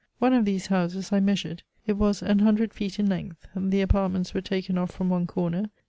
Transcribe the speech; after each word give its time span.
One 0.17 0.33
of 0.33 0.45
these 0.45 0.65
houses 0.65 1.11
I 1.13 1.19
measured. 1.19 1.61
It 1.85 1.93
was 1.93 2.23
an 2.23 2.39
hundred 2.39 2.73
feet 2.73 2.97
in 2.97 3.05
length. 3.07 3.45
The 3.55 3.81
apartments 3.81 4.33
were 4.33 4.41
taken 4.41 4.75
off 4.75 4.89
from 4.89 5.09
one 5.09 5.27
corner. 5.27 5.69